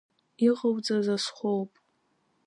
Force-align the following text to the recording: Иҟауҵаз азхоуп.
Иҟауҵаз 0.47 1.07
азхоуп. 1.15 1.71